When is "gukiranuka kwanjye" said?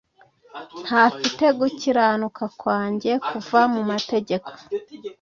1.59-3.11